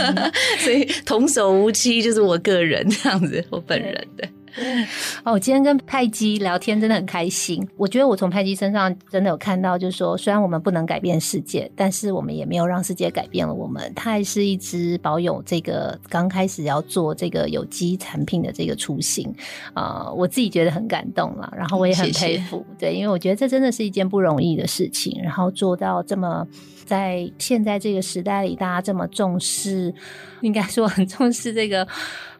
[0.57, 4.27] 所以童叟无欺就是我个人这样子，我本人对。
[5.23, 7.67] 哦，我今天跟派基聊天真的很开心。
[7.75, 13.91] 我觉得我从派基身上真的有看到，就是说，虽然我们不能改变世界，但是我们也没有让世界改变了我们。
[13.95, 19.33] 他还是一直保有这个刚开始要做这个有机产品的这个初心
[19.73, 21.53] 啊，我自己觉得很感动了。
[21.55, 25.21] 然后我也很佩服，对，因为我觉得这真的是一件不容易的事情。
[25.21, 26.47] 然后做到这么
[26.85, 29.93] 在现在这个时代里，大家这么重视，
[30.41, 31.85] 应该说很重视这个。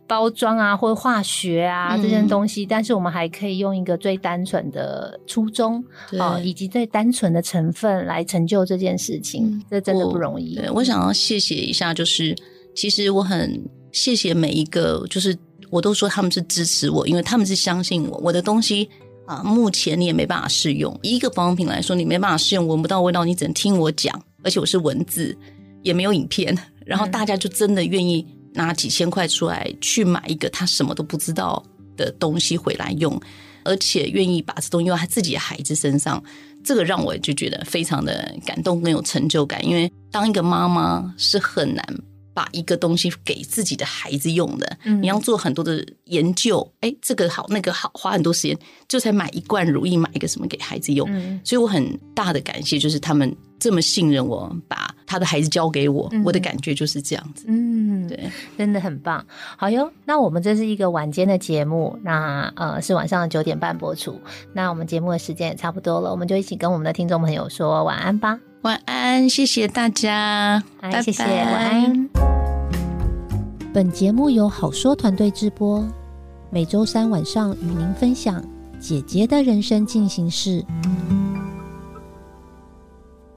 [0.08, 5.84] 包装啊，或化学啊这些东西，但是我们还可以用一个最单纯的初衷
[6.20, 10.56] 啊，以及最单纯的成分来成就这件事情，这真的不容易。
[10.56, 12.36] 对我想要谢谢一下，就是
[12.76, 13.60] 其实我很
[13.92, 15.36] 谢谢每一个，就是
[15.72, 18.88] 我都说他们是支持我，因为他们是相信我，我的东西
[19.26, 20.96] 啊，目前你也没办法试用。
[21.02, 25.36] 一个保养品来说，你没办法试用，闻不到味道，你只能听我讲，而且我是文字，
[25.82, 28.24] 也没有影片，然后大家就真的愿意。
[28.56, 31.64] 拿几千块出来去买一个他什么都不知道
[31.96, 33.22] 的东西回来用，
[33.64, 36.24] 而且愿意把这东西用在他自己的孩子身上，
[36.64, 39.64] 这个让我就觉得非常的感动，跟有成就感。
[39.66, 41.86] 因为当一个妈妈是很难
[42.34, 51.08] 把一个东西给自己的孩子用的，你要做很多的研究，哎，这个好，那个好，花很多时间，就才买一罐如意，买一个什么给孩子用。
[51.46, 57.46] 所以我很大的感谢，就是他们这么信任我，把他的孩子交给我，我的感觉就是这样子。
[57.48, 58.08] 嗯。
[58.08, 59.26] 对，真的很棒。
[59.58, 64.22] 好哟，那我们这是一个晚间的节目，那呃是晚上九点半播出。
[64.54, 68.40] 那我们节目的时间也差不多了，我们就一起跟我们的听众朋友说晚安吧。
[68.62, 72.10] 晚安，谢谢大家，拜谢谢，晚安。
[73.74, 75.84] 本节目由好说团队制播，
[76.52, 78.44] 每周三晚上与您分享
[78.80, 80.64] 姐姐的人生进行式。